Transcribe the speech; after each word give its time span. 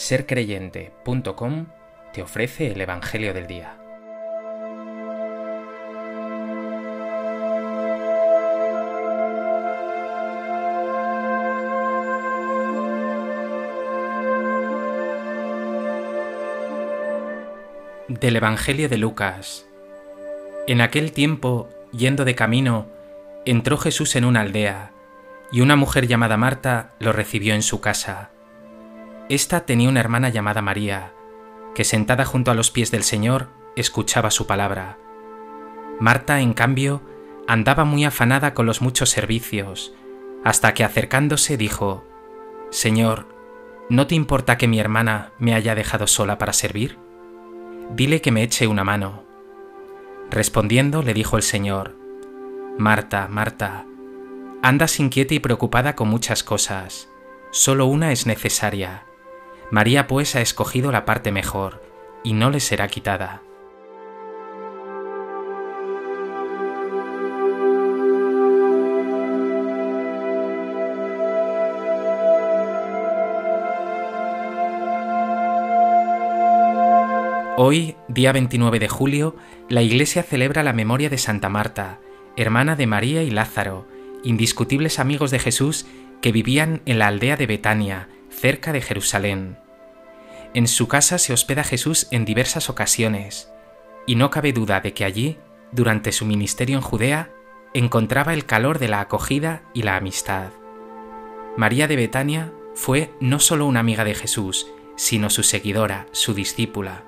sercreyente.com 0.00 1.66
te 2.14 2.22
ofrece 2.22 2.72
el 2.72 2.80
Evangelio 2.80 3.34
del 3.34 3.46
Día. 3.46 3.76
Del 18.08 18.36
Evangelio 18.36 18.88
de 18.88 18.96
Lucas. 18.96 19.66
En 20.66 20.80
aquel 20.80 21.12
tiempo, 21.12 21.68
yendo 21.92 22.24
de 22.24 22.34
camino, 22.34 22.86
entró 23.44 23.76
Jesús 23.76 24.16
en 24.16 24.24
una 24.24 24.40
aldea, 24.40 24.92
y 25.52 25.60
una 25.60 25.76
mujer 25.76 26.06
llamada 26.06 26.38
Marta 26.38 26.94
lo 27.00 27.12
recibió 27.12 27.54
en 27.54 27.62
su 27.62 27.82
casa. 27.82 28.29
Esta 29.30 29.64
tenía 29.64 29.88
una 29.88 30.00
hermana 30.00 30.28
llamada 30.28 30.60
María, 30.60 31.12
que 31.76 31.84
sentada 31.84 32.24
junto 32.24 32.50
a 32.50 32.54
los 32.54 32.72
pies 32.72 32.90
del 32.90 33.04
Señor 33.04 33.46
escuchaba 33.76 34.32
su 34.32 34.48
palabra. 34.48 34.98
Marta, 36.00 36.40
en 36.40 36.52
cambio, 36.52 37.00
andaba 37.46 37.84
muy 37.84 38.04
afanada 38.04 38.54
con 38.54 38.66
los 38.66 38.82
muchos 38.82 39.08
servicios, 39.10 39.94
hasta 40.42 40.74
que 40.74 40.82
acercándose 40.82 41.56
dijo, 41.56 42.04
Señor, 42.72 43.28
¿no 43.88 44.08
te 44.08 44.16
importa 44.16 44.58
que 44.58 44.66
mi 44.66 44.80
hermana 44.80 45.30
me 45.38 45.54
haya 45.54 45.76
dejado 45.76 46.08
sola 46.08 46.36
para 46.36 46.52
servir? 46.52 46.98
Dile 47.94 48.20
que 48.20 48.32
me 48.32 48.42
eche 48.42 48.66
una 48.66 48.82
mano. 48.82 49.22
Respondiendo 50.28 51.04
le 51.04 51.14
dijo 51.14 51.36
el 51.36 51.44
Señor, 51.44 51.94
Marta, 52.78 53.28
Marta, 53.28 53.86
andas 54.60 54.98
inquieta 54.98 55.34
y 55.34 55.38
preocupada 55.38 55.94
con 55.94 56.08
muchas 56.08 56.42
cosas, 56.42 57.08
solo 57.52 57.86
una 57.86 58.10
es 58.10 58.26
necesaria. 58.26 59.04
María 59.70 60.08
pues 60.08 60.34
ha 60.34 60.40
escogido 60.40 60.90
la 60.90 61.04
parte 61.04 61.30
mejor, 61.30 61.80
y 62.24 62.32
no 62.32 62.50
le 62.50 62.58
será 62.58 62.88
quitada. 62.88 63.42
Hoy, 77.56 77.94
día 78.08 78.32
29 78.32 78.80
de 78.80 78.88
julio, 78.88 79.36
la 79.68 79.82
Iglesia 79.82 80.24
celebra 80.24 80.64
la 80.64 80.72
memoria 80.72 81.10
de 81.10 81.18
Santa 81.18 81.48
Marta, 81.48 82.00
hermana 82.36 82.74
de 82.74 82.88
María 82.88 83.22
y 83.22 83.30
Lázaro, 83.30 83.86
indiscutibles 84.24 84.98
amigos 84.98 85.30
de 85.30 85.38
Jesús 85.38 85.86
que 86.22 86.32
vivían 86.32 86.82
en 86.86 86.98
la 86.98 87.06
aldea 87.06 87.36
de 87.36 87.46
Betania, 87.46 88.08
cerca 88.40 88.72
de 88.72 88.80
Jerusalén. 88.80 89.58
En 90.54 90.66
su 90.66 90.88
casa 90.88 91.18
se 91.18 91.32
hospeda 91.32 91.62
Jesús 91.62 92.08
en 92.10 92.24
diversas 92.24 92.70
ocasiones, 92.70 93.52
y 94.06 94.14
no 94.16 94.30
cabe 94.30 94.52
duda 94.52 94.80
de 94.80 94.94
que 94.94 95.04
allí, 95.04 95.38
durante 95.72 96.10
su 96.10 96.24
ministerio 96.24 96.76
en 96.76 96.82
Judea, 96.82 97.30
encontraba 97.74 98.32
el 98.32 98.46
calor 98.46 98.78
de 98.78 98.88
la 98.88 99.00
acogida 99.00 99.62
y 99.74 99.82
la 99.82 99.96
amistad. 99.96 100.52
María 101.56 101.86
de 101.86 101.96
Betania 101.96 102.52
fue 102.74 103.12
no 103.20 103.38
solo 103.40 103.66
una 103.66 103.80
amiga 103.80 104.04
de 104.04 104.14
Jesús, 104.14 104.66
sino 104.96 105.30
su 105.30 105.42
seguidora, 105.42 106.06
su 106.12 106.34
discípula. 106.34 107.04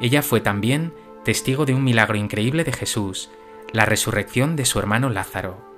Ella 0.00 0.22
fue 0.22 0.40
también 0.40 0.94
testigo 1.24 1.66
de 1.66 1.74
un 1.74 1.84
milagro 1.84 2.16
increíble 2.16 2.64
de 2.64 2.72
Jesús, 2.72 3.30
la 3.72 3.86
resurrección 3.86 4.56
de 4.56 4.64
su 4.64 4.78
hermano 4.78 5.10
Lázaro. 5.10 5.69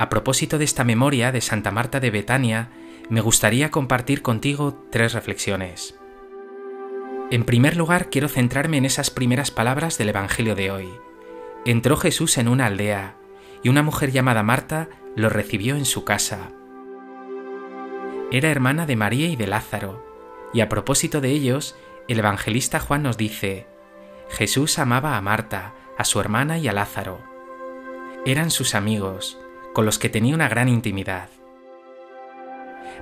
A 0.00 0.08
propósito 0.08 0.56
de 0.56 0.64
esta 0.64 0.82
memoria 0.82 1.30
de 1.30 1.42
Santa 1.42 1.70
Marta 1.70 2.00
de 2.00 2.10
Betania, 2.10 2.70
me 3.10 3.20
gustaría 3.20 3.70
compartir 3.70 4.22
contigo 4.22 4.86
tres 4.90 5.12
reflexiones. 5.12 5.94
En 7.30 7.44
primer 7.44 7.76
lugar, 7.76 8.08
quiero 8.08 8.30
centrarme 8.30 8.78
en 8.78 8.86
esas 8.86 9.10
primeras 9.10 9.50
palabras 9.50 9.98
del 9.98 10.08
Evangelio 10.08 10.54
de 10.54 10.70
hoy. 10.70 10.88
Entró 11.66 11.98
Jesús 11.98 12.38
en 12.38 12.48
una 12.48 12.64
aldea, 12.64 13.16
y 13.62 13.68
una 13.68 13.82
mujer 13.82 14.10
llamada 14.10 14.42
Marta 14.42 14.88
lo 15.16 15.28
recibió 15.28 15.76
en 15.76 15.84
su 15.84 16.02
casa. 16.02 16.48
Era 18.32 18.48
hermana 18.48 18.86
de 18.86 18.96
María 18.96 19.26
y 19.26 19.36
de 19.36 19.48
Lázaro, 19.48 20.02
y 20.54 20.62
a 20.62 20.70
propósito 20.70 21.20
de 21.20 21.28
ellos, 21.28 21.76
el 22.08 22.20
evangelista 22.20 22.80
Juan 22.80 23.02
nos 23.02 23.18
dice, 23.18 23.66
Jesús 24.30 24.78
amaba 24.78 25.18
a 25.18 25.20
Marta, 25.20 25.74
a 25.98 26.06
su 26.06 26.20
hermana 26.20 26.56
y 26.56 26.68
a 26.68 26.72
Lázaro. 26.72 27.20
Eran 28.24 28.50
sus 28.50 28.74
amigos, 28.74 29.38
con 29.72 29.86
los 29.86 29.98
que 29.98 30.08
tenía 30.08 30.34
una 30.34 30.48
gran 30.48 30.68
intimidad. 30.68 31.28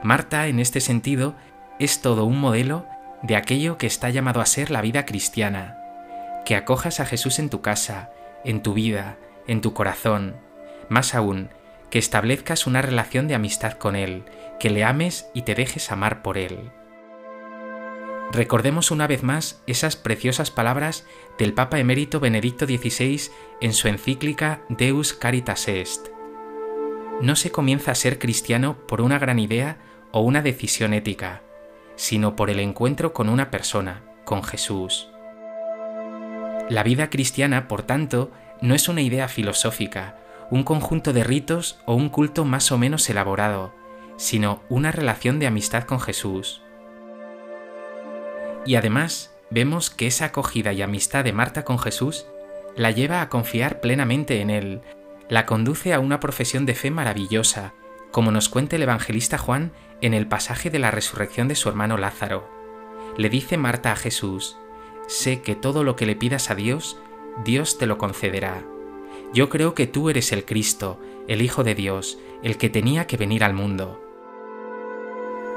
Marta, 0.02 0.46
en 0.46 0.60
este 0.60 0.80
sentido, 0.80 1.34
es 1.78 2.00
todo 2.00 2.24
un 2.24 2.40
modelo 2.40 2.86
de 3.22 3.36
aquello 3.36 3.78
que 3.78 3.86
está 3.86 4.10
llamado 4.10 4.40
a 4.40 4.46
ser 4.46 4.70
la 4.70 4.80
vida 4.80 5.06
cristiana, 5.06 5.78
que 6.44 6.56
acojas 6.56 7.00
a 7.00 7.06
Jesús 7.06 7.38
en 7.38 7.50
tu 7.50 7.60
casa, 7.60 8.10
en 8.44 8.62
tu 8.62 8.74
vida, 8.74 9.16
en 9.46 9.60
tu 9.60 9.72
corazón, 9.72 10.36
más 10.88 11.14
aún, 11.14 11.50
que 11.90 11.98
establezcas 11.98 12.66
una 12.66 12.82
relación 12.82 13.28
de 13.28 13.34
amistad 13.34 13.72
con 13.72 13.96
Él, 13.96 14.24
que 14.60 14.70
le 14.70 14.84
ames 14.84 15.28
y 15.34 15.42
te 15.42 15.54
dejes 15.54 15.90
amar 15.90 16.22
por 16.22 16.38
Él. 16.38 16.70
Recordemos 18.30 18.90
una 18.90 19.06
vez 19.06 19.22
más 19.22 19.62
esas 19.66 19.96
preciosas 19.96 20.50
palabras 20.50 21.06
del 21.38 21.54
Papa 21.54 21.78
emérito 21.78 22.20
Benedicto 22.20 22.66
XVI 22.66 23.30
en 23.62 23.72
su 23.72 23.88
encíclica 23.88 24.60
Deus 24.68 25.14
Caritas 25.14 25.66
Est 25.66 26.17
no 27.20 27.34
se 27.36 27.50
comienza 27.50 27.90
a 27.90 27.96
ser 27.96 28.18
cristiano 28.18 28.76
por 28.86 29.00
una 29.00 29.18
gran 29.18 29.38
idea 29.38 29.78
o 30.12 30.20
una 30.20 30.42
decisión 30.42 30.94
ética, 30.94 31.42
sino 31.96 32.36
por 32.36 32.48
el 32.50 32.60
encuentro 32.60 33.12
con 33.12 33.28
una 33.28 33.50
persona, 33.50 34.02
con 34.24 34.42
Jesús. 34.44 35.08
La 36.68 36.82
vida 36.82 37.10
cristiana, 37.10 37.66
por 37.66 37.82
tanto, 37.82 38.30
no 38.60 38.74
es 38.74 38.88
una 38.88 39.00
idea 39.00 39.28
filosófica, 39.28 40.18
un 40.50 40.62
conjunto 40.62 41.12
de 41.12 41.24
ritos 41.24 41.78
o 41.86 41.94
un 41.94 42.08
culto 42.08 42.44
más 42.44 42.70
o 42.72 42.78
menos 42.78 43.08
elaborado, 43.10 43.74
sino 44.16 44.62
una 44.68 44.92
relación 44.92 45.38
de 45.38 45.46
amistad 45.46 45.84
con 45.84 46.00
Jesús. 46.00 46.62
Y 48.64 48.76
además, 48.76 49.34
vemos 49.50 49.90
que 49.90 50.06
esa 50.06 50.26
acogida 50.26 50.72
y 50.72 50.82
amistad 50.82 51.24
de 51.24 51.32
Marta 51.32 51.64
con 51.64 51.78
Jesús 51.78 52.26
la 52.76 52.90
lleva 52.90 53.22
a 53.22 53.28
confiar 53.28 53.80
plenamente 53.80 54.40
en 54.40 54.50
Él, 54.50 54.82
la 55.28 55.46
conduce 55.46 55.92
a 55.92 56.00
una 56.00 56.20
profesión 56.20 56.66
de 56.66 56.74
fe 56.74 56.90
maravillosa, 56.90 57.74
como 58.10 58.30
nos 58.30 58.48
cuenta 58.48 58.76
el 58.76 58.82
evangelista 58.82 59.38
Juan 59.38 59.72
en 60.00 60.14
el 60.14 60.26
pasaje 60.26 60.70
de 60.70 60.78
la 60.78 60.90
resurrección 60.90 61.48
de 61.48 61.54
su 61.54 61.68
hermano 61.68 61.96
Lázaro. 61.98 62.48
Le 63.16 63.28
dice 63.28 63.56
Marta 63.56 63.92
a 63.92 63.96
Jesús, 63.96 64.56
sé 65.06 65.42
que 65.42 65.54
todo 65.54 65.84
lo 65.84 65.96
que 65.96 66.06
le 66.06 66.16
pidas 66.16 66.50
a 66.50 66.54
Dios, 66.54 66.98
Dios 67.44 67.78
te 67.78 67.86
lo 67.86 67.98
concederá. 67.98 68.64
Yo 69.34 69.50
creo 69.50 69.74
que 69.74 69.86
tú 69.86 70.08
eres 70.08 70.32
el 70.32 70.44
Cristo, 70.44 71.00
el 71.26 71.42
Hijo 71.42 71.64
de 71.64 71.74
Dios, 71.74 72.18
el 72.42 72.56
que 72.56 72.70
tenía 72.70 73.06
que 73.06 73.16
venir 73.16 73.44
al 73.44 73.52
mundo. 73.52 74.02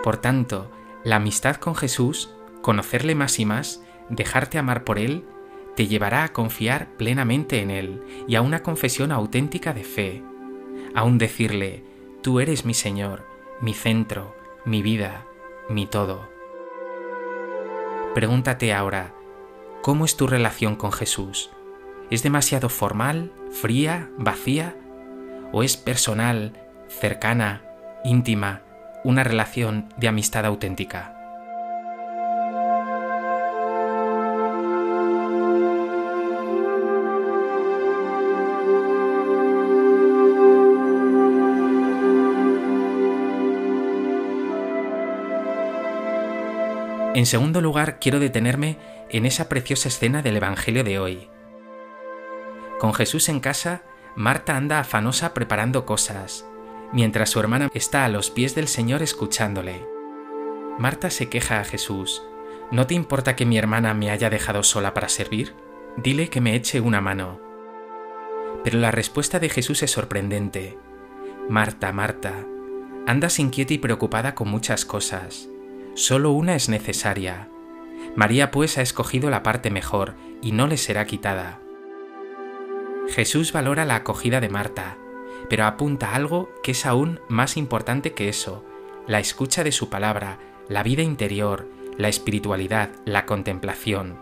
Por 0.03 0.17
tanto, 0.17 0.69
la 1.03 1.17
amistad 1.17 1.55
con 1.55 1.75
Jesús, 1.75 2.33
conocerle 2.61 3.15
más 3.15 3.39
y 3.39 3.45
más, 3.45 3.83
dejarte 4.09 4.57
amar 4.57 4.83
por 4.83 4.99
Él, 4.99 5.25
te 5.75 5.87
llevará 5.87 6.23
a 6.23 6.33
confiar 6.33 6.89
plenamente 6.97 7.61
en 7.61 7.71
Él 7.71 8.03
y 8.27 8.35
a 8.35 8.41
una 8.41 8.63
confesión 8.63 9.11
auténtica 9.11 9.73
de 9.73 9.83
fe, 9.83 10.23
a 10.93 11.03
un 11.03 11.17
decirle, 11.17 11.83
tú 12.21 12.39
eres 12.39 12.65
mi 12.65 12.73
Señor, 12.73 13.25
mi 13.61 13.73
centro, 13.73 14.35
mi 14.65 14.81
vida, 14.81 15.25
mi 15.69 15.85
todo. 15.85 16.29
Pregúntate 18.13 18.73
ahora, 18.73 19.13
¿cómo 19.81 20.05
es 20.05 20.17
tu 20.17 20.28
relación 20.28 20.75
con 20.75 20.91
Jesús? 20.91 21.49
¿Es 22.09 22.23
demasiado 22.23 22.67
formal, 22.67 23.31
fría, 23.51 24.09
vacía? 24.17 24.75
¿O 25.53 25.63
es 25.63 25.78
personal, 25.78 26.59
cercana, 26.90 27.63
íntima, 28.03 28.63
una 29.05 29.23
relación 29.23 29.87
de 29.97 30.09
amistad 30.09 30.46
auténtica? 30.46 31.21
En 47.13 47.25
segundo 47.25 47.59
lugar, 47.59 47.99
quiero 47.99 48.19
detenerme 48.19 48.78
en 49.09 49.25
esa 49.25 49.49
preciosa 49.49 49.90
escena 49.90 50.22
del 50.22 50.37
Evangelio 50.37 50.85
de 50.85 50.97
hoy. 50.97 51.29
Con 52.79 52.93
Jesús 52.93 53.28
en 53.28 53.41
casa, 53.41 53.84
Marta 54.16 54.55
anda 54.55 54.79
afanosa 54.79 55.34
preparando 55.34 55.85
cosas, 55.85 56.46
mientras 56.93 57.29
su 57.29 57.41
hermana 57.41 57.69
está 57.73 58.05
a 58.05 58.09
los 58.09 58.31
pies 58.31 58.55
del 58.55 58.69
Señor 58.69 59.02
escuchándole. 59.02 59.85
Marta 60.79 61.09
se 61.09 61.28
queja 61.28 61.59
a 61.59 61.66
Jesús, 61.66 62.23
¿no 62.72 62.87
te 62.87 62.93
importa 62.93 63.35
que 63.35 63.46
mi 63.46 63.58
hermana 63.58 63.93
me 63.93 64.09
haya 64.09 64.29
dejado 64.29 64.63
sola 64.63 64.93
para 64.93 65.09
servir? 65.09 65.53
Dile 65.97 66.29
que 66.29 66.40
me 66.40 66.55
eche 66.55 66.79
una 66.79 67.02
mano. 67.02 67.41
Pero 68.63 68.79
la 68.79 68.91
respuesta 68.91 69.37
de 69.40 69.49
Jesús 69.49 69.84
es 69.84 69.91
sorprendente. 69.91 70.78
Marta, 71.49 71.91
Marta, 71.91 72.46
andas 73.05 73.37
inquieta 73.40 73.73
y 73.73 73.79
preocupada 73.79 74.34
con 74.34 74.47
muchas 74.47 74.85
cosas. 74.85 75.50
Solo 75.93 76.32
una 76.32 76.55
es 76.55 76.70
necesaria. 76.70 77.49
María 78.16 78.49
pues 78.49 78.78
ha 78.78 78.82
escogido 78.82 79.29
la 79.29 79.43
parte 79.43 79.70
mejor 79.70 80.16
y 80.41 80.53
no 80.53 80.67
le 80.67 80.78
será 80.78 81.05
quitada. 81.05 81.59
Jesús 83.09 83.52
valora 83.52 83.84
la 83.84 83.96
acogida 83.96 84.40
de 84.40 84.47
Marta, 84.47 84.97
pero 85.49 85.66
apunta 85.66 86.16
algo 86.16 86.49
que 86.64 86.72
es 86.72 86.85
aún 86.85 87.20
más 87.28 87.58
importante 87.58 88.14
que 88.14 88.29
eso, 88.29 88.64
la 89.05 89.20
escucha 89.20 89.66
de 89.66 89.73
su 89.73 89.90
palabra, 89.90 90.40
la 90.70 90.82
vida 90.82 91.02
interior, 91.02 91.67
la 91.97 92.08
espiritualidad, 92.08 92.91
la 93.05 93.26
contemplación. 93.26 94.17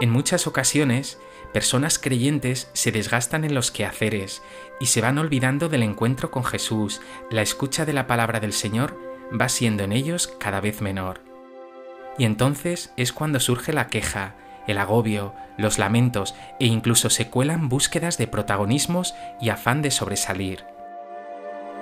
En 0.00 0.10
muchas 0.10 0.46
ocasiones, 0.46 1.18
personas 1.52 1.98
creyentes 1.98 2.70
se 2.74 2.92
desgastan 2.92 3.44
en 3.44 3.54
los 3.54 3.72
quehaceres 3.72 4.42
y 4.78 4.86
se 4.86 5.00
van 5.00 5.18
olvidando 5.18 5.68
del 5.68 5.82
encuentro 5.82 6.30
con 6.30 6.44
Jesús, 6.44 7.00
la 7.30 7.42
escucha 7.42 7.84
de 7.84 7.92
la 7.92 8.06
palabra 8.06 8.38
del 8.38 8.52
Señor 8.52 9.11
va 9.38 9.48
siendo 9.48 9.84
en 9.84 9.92
ellos 9.92 10.28
cada 10.38 10.60
vez 10.60 10.80
menor. 10.80 11.20
Y 12.18 12.24
entonces 12.24 12.92
es 12.96 13.12
cuando 13.12 13.40
surge 13.40 13.72
la 13.72 13.86
queja, 13.86 14.34
el 14.66 14.78
agobio, 14.78 15.34
los 15.56 15.78
lamentos 15.78 16.34
e 16.60 16.66
incluso 16.66 17.10
se 17.10 17.28
cuelan 17.28 17.68
búsquedas 17.68 18.18
de 18.18 18.26
protagonismos 18.26 19.14
y 19.40 19.50
afán 19.50 19.82
de 19.82 19.90
sobresalir. 19.90 20.64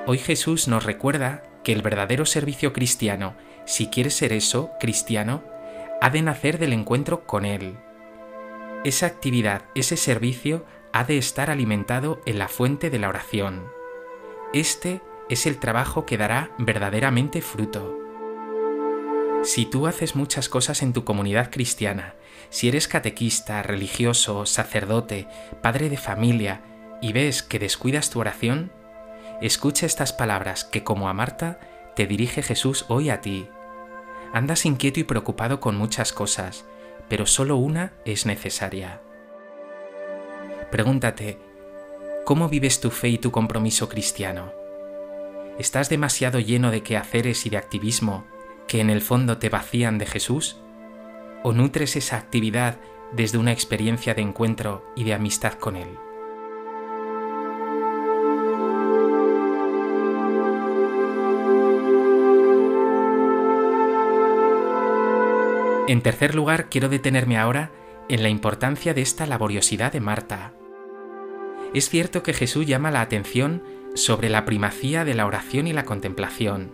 Hoy 0.06 0.18
Jesús 0.18 0.66
nos 0.68 0.84
recuerda 0.84 1.42
que 1.62 1.72
el 1.72 1.82
verdadero 1.82 2.24
servicio 2.24 2.72
cristiano, 2.72 3.34
si 3.66 3.88
quiere 3.88 4.10
ser 4.10 4.32
eso, 4.32 4.70
cristiano, 4.80 5.42
ha 6.00 6.10
de 6.10 6.22
nacer 6.22 6.58
del 6.58 6.72
encuentro 6.72 7.26
con 7.26 7.44
Él. 7.44 7.76
Esa 8.84 9.06
actividad, 9.06 9.62
ese 9.74 9.96
servicio, 9.98 10.64
ha 10.92 11.04
de 11.04 11.18
estar 11.18 11.50
alimentado 11.50 12.20
en 12.24 12.38
la 12.38 12.48
fuente 12.48 12.88
de 12.88 12.98
la 12.98 13.08
oración. 13.08 13.64
Este 14.54 15.02
es 15.30 15.46
el 15.46 15.58
trabajo 15.58 16.04
que 16.04 16.18
dará 16.18 16.50
verdaderamente 16.58 17.40
fruto. 17.40 17.96
Si 19.44 19.64
tú 19.64 19.86
haces 19.86 20.16
muchas 20.16 20.48
cosas 20.48 20.82
en 20.82 20.92
tu 20.92 21.04
comunidad 21.04 21.50
cristiana, 21.50 22.16
si 22.50 22.68
eres 22.68 22.88
catequista, 22.88 23.62
religioso, 23.62 24.44
sacerdote, 24.44 25.28
padre 25.62 25.88
de 25.88 25.96
familia, 25.96 26.62
y 27.00 27.12
ves 27.12 27.42
que 27.42 27.60
descuidas 27.60 28.10
tu 28.10 28.20
oración, 28.20 28.72
escucha 29.40 29.86
estas 29.86 30.12
palabras 30.12 30.64
que 30.64 30.84
como 30.84 31.08
a 31.08 31.14
Marta 31.14 31.60
te 31.94 32.06
dirige 32.06 32.42
Jesús 32.42 32.84
hoy 32.88 33.08
a 33.08 33.20
ti. 33.20 33.48
Andas 34.34 34.66
inquieto 34.66 35.00
y 35.00 35.04
preocupado 35.04 35.60
con 35.60 35.76
muchas 35.76 36.12
cosas, 36.12 36.64
pero 37.08 37.24
solo 37.24 37.56
una 37.56 37.92
es 38.04 38.26
necesaria. 38.26 39.00
Pregúntate, 40.70 41.38
¿cómo 42.26 42.48
vives 42.48 42.80
tu 42.80 42.90
fe 42.90 43.08
y 43.08 43.18
tu 43.18 43.30
compromiso 43.30 43.88
cristiano? 43.88 44.59
¿Estás 45.60 45.90
demasiado 45.90 46.40
lleno 46.40 46.70
de 46.70 46.82
quehaceres 46.82 47.44
y 47.44 47.50
de 47.50 47.58
activismo 47.58 48.24
que 48.66 48.80
en 48.80 48.88
el 48.88 49.02
fondo 49.02 49.36
te 49.36 49.50
vacían 49.50 49.98
de 49.98 50.06
Jesús? 50.06 50.56
¿O 51.42 51.52
nutres 51.52 51.96
esa 51.96 52.16
actividad 52.16 52.78
desde 53.12 53.36
una 53.36 53.52
experiencia 53.52 54.14
de 54.14 54.22
encuentro 54.22 54.82
y 54.96 55.04
de 55.04 55.12
amistad 55.12 55.52
con 55.52 55.76
Él? 55.76 55.98
En 65.88 66.00
tercer 66.00 66.34
lugar, 66.34 66.70
quiero 66.70 66.88
detenerme 66.88 67.36
ahora 67.36 67.70
en 68.08 68.22
la 68.22 68.30
importancia 68.30 68.94
de 68.94 69.02
esta 69.02 69.26
laboriosidad 69.26 69.92
de 69.92 70.00
Marta. 70.00 70.54
Es 71.74 71.90
cierto 71.90 72.22
que 72.22 72.32
Jesús 72.32 72.64
llama 72.64 72.90
la 72.90 73.02
atención 73.02 73.62
sobre 73.94 74.28
la 74.28 74.44
primacía 74.44 75.04
de 75.04 75.14
la 75.14 75.26
oración 75.26 75.66
y 75.66 75.72
la 75.72 75.84
contemplación, 75.84 76.70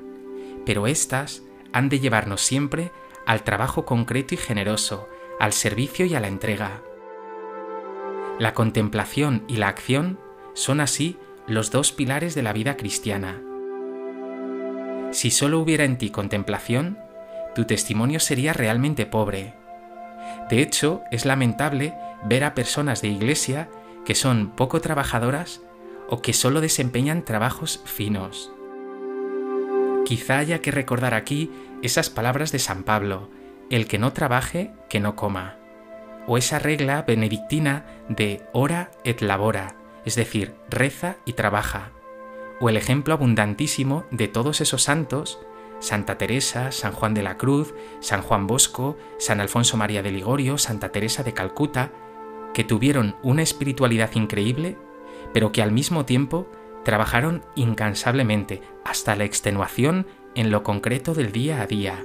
pero 0.65 0.87
éstas 0.87 1.43
han 1.73 1.89
de 1.89 2.01
llevarnos 2.01 2.41
siempre 2.41 2.93
al 3.27 3.43
trabajo 3.43 3.85
concreto 3.85 4.35
y 4.35 4.37
generoso, 4.37 5.09
al 5.41 5.53
servicio 5.53 6.07
y 6.07 6.15
a 6.15 6.21
la 6.21 6.29
entrega. 6.29 6.83
La 8.39 8.55
contemplación 8.55 9.45
y 9.49 9.57
la 9.57 9.69
acción 9.69 10.19
son 10.55 10.81
así 10.81 11.17
los 11.47 11.71
dos 11.71 11.93
pilares 11.93 12.35
de 12.35 12.43
la 12.43 12.53
vida 12.53 12.77
cristiana. 12.77 13.41
Si 15.13 15.31
solo 15.31 15.61
hubiera 15.61 15.85
en 15.85 15.99
ti 15.99 16.11
contemplación, 16.11 16.99
tu 17.55 17.65
testimonio 17.65 18.21
sería 18.21 18.53
realmente 18.53 19.07
pobre. 19.07 19.55
De 20.51 20.61
hecho, 20.61 21.03
es 21.11 21.25
lamentable 21.25 21.95
ver 22.25 22.45
a 22.45 22.55
personas 22.55 23.01
de 23.01 23.09
iglesia 23.09 23.69
que 24.05 24.15
son 24.15 24.51
poco 24.51 24.81
trabajadoras 24.81 25.63
o 26.09 26.23
que 26.23 26.33
solo 26.33 26.61
desempeñan 26.61 27.25
trabajos 27.25 27.83
finos. 27.85 28.53
Quizá 30.05 30.39
haya 30.39 30.61
que 30.61 30.71
recordar 30.71 31.15
aquí 31.15 31.51
esas 31.83 32.11
palabras 32.11 32.53
de 32.53 32.59
San 32.59 32.85
Pablo, 32.85 33.29
el 33.71 33.87
que 33.87 33.99
no 33.99 34.13
trabaje, 34.13 34.73
que 34.89 35.01
no 35.01 35.17
coma, 35.17 35.57
o 36.27 36.39
esa 36.39 36.59
regla 36.59 37.03
benedictina 37.03 37.87
de 38.09 38.43
ora 38.53 38.91
et 39.05 39.21
labora, 39.21 39.77
es 40.05 40.15
decir, 40.15 40.55
reza 40.69 41.17
y 41.25 41.33
trabaja, 41.33 41.91
o 42.61 42.69
el 42.69 42.77
ejemplo 42.77 43.15
abundantísimo 43.15 44.05
de 44.11 44.29
todos 44.29 44.61
esos 44.61 44.83
santos, 44.83 45.41
Santa 45.81 46.17
Teresa, 46.17 46.73
San 46.73 46.93
Juan 46.93 47.13
de 47.13 47.23
la 47.23 47.37
Cruz, 47.37 47.75
San 48.01 48.23
Juan 48.23 48.47
Bosco, 48.47 48.97
San 49.19 49.41
Alfonso 49.41 49.77
María 49.77 50.03
de 50.03 50.11
Ligorio, 50.11 50.57
Santa 50.59 50.91
Teresa 50.91 51.23
de 51.23 51.35
Calcuta, 51.35 51.91
que 52.55 52.65
tuvieron 52.65 53.17
una 53.23 53.43
espiritualidad 53.43 54.15
increíble, 54.15 54.79
pero 55.37 55.53
que 55.53 55.61
al 55.61 55.71
mismo 55.71 56.07
tiempo 56.07 56.47
trabajaron 56.83 57.43
incansablemente 57.57 58.63
hasta 58.87 59.15
la 59.17 59.25
extenuación 59.25 60.07
en 60.35 60.51
lo 60.51 60.63
concreto 60.63 61.13
del 61.13 61.31
día 61.31 61.61
a 61.61 61.67
día. 61.67 62.03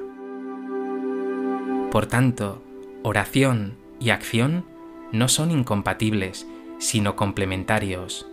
Por 1.91 2.07
tanto, 2.07 2.61
oración 3.03 3.77
y 4.01 4.09
acción 4.09 4.65
no 5.13 5.29
son 5.29 5.49
incompatibles, 5.49 6.45
sino 6.77 7.15
complementarios. 7.15 8.27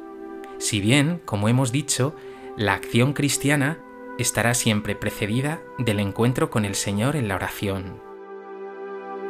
Si 0.59 0.81
bien, 0.81 1.21
como 1.25 1.49
hemos 1.49 1.71
dicho, 1.71 2.17
la 2.57 2.75
acción 2.75 3.13
cristiana 3.13 3.79
estará 4.19 4.53
siempre 4.55 4.97
precedida 4.97 5.61
del 5.79 6.01
encuentro 6.01 6.51
con 6.51 6.65
el 6.65 6.75
Señor 6.75 7.15
en 7.15 7.29
la 7.29 7.37
oración. 7.37 8.03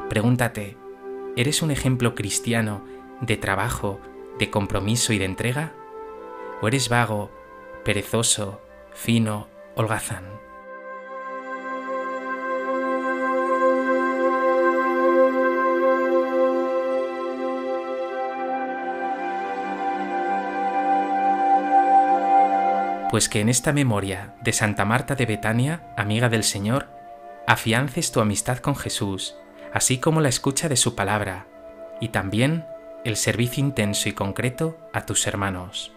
Pregúntate, 0.09 0.79
¿eres 1.37 1.61
un 1.61 1.71
ejemplo 1.71 2.15
cristiano 2.15 2.87
de 3.21 3.37
trabajo, 3.37 4.01
de 4.39 4.51
compromiso 4.51 5.13
y 5.13 5.19
de 5.19 5.25
entrega? 5.25 5.73
¿O 6.61 6.69
eres 6.69 6.89
vago, 6.89 7.31
perezoso, 7.85 8.61
fino, 8.93 9.49
holgazán? 9.75 10.39
Pues 23.11 23.31
que 23.31 23.41
en 23.41 23.49
esta 23.49 23.73
memoria 23.73 24.35
de 24.43 24.53
Santa 24.53 24.85
Marta 24.85 25.15
de 25.15 25.25
Betania, 25.25 25.95
amiga 25.97 26.29
del 26.29 26.45
Señor, 26.45 26.89
afiances 27.47 28.13
tu 28.13 28.21
amistad 28.21 28.59
con 28.59 28.77
Jesús, 28.77 29.35
así 29.73 29.99
como 29.99 30.21
la 30.21 30.29
escucha 30.29 30.69
de 30.69 30.77
su 30.77 30.95
palabra, 30.95 31.47
y 32.01 32.09
también 32.09 32.67
el 33.09 33.17
servicio 33.17 33.65
intenso 33.65 34.11
y 34.11 34.13
concreto 34.13 34.77
a 34.93 35.07
tus 35.07 35.27
hermanos. 35.27 35.95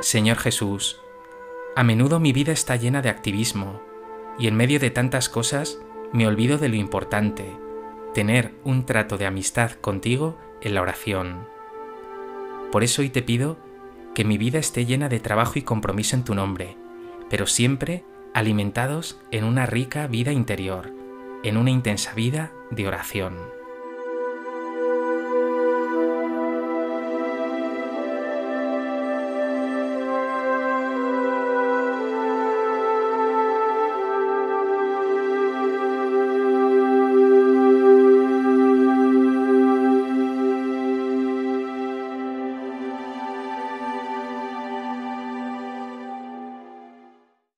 Señor 0.00 0.38
Jesús, 0.38 0.98
a 1.76 1.84
menudo 1.84 2.18
mi 2.18 2.32
vida 2.32 2.52
está 2.52 2.76
llena 2.76 3.02
de 3.02 3.10
activismo 3.10 3.82
y 4.38 4.46
en 4.46 4.56
medio 4.56 4.80
de 4.80 4.88
tantas 4.88 5.28
cosas 5.28 5.78
me 6.14 6.26
olvido 6.26 6.56
de 6.56 6.70
lo 6.70 6.76
importante, 6.76 7.54
tener 8.14 8.54
un 8.64 8.86
trato 8.86 9.18
de 9.18 9.26
amistad 9.26 9.72
contigo 9.72 10.38
en 10.62 10.74
la 10.74 10.80
oración. 10.80 11.46
Por 12.72 12.84
eso 12.84 13.02
hoy 13.02 13.10
te 13.10 13.20
pido 13.20 13.58
que 14.14 14.24
mi 14.24 14.38
vida 14.38 14.58
esté 14.58 14.86
llena 14.86 15.10
de 15.10 15.20
trabajo 15.20 15.58
y 15.58 15.62
compromiso 15.62 16.16
en 16.16 16.24
tu 16.24 16.34
nombre, 16.34 16.78
pero 17.28 17.46
siempre 17.46 18.02
alimentados 18.32 19.20
en 19.30 19.44
una 19.44 19.66
rica 19.66 20.06
vida 20.06 20.32
interior, 20.32 20.90
en 21.42 21.58
una 21.58 21.70
intensa 21.70 22.14
vida 22.14 22.50
de 22.70 22.86
oración. 22.86 23.57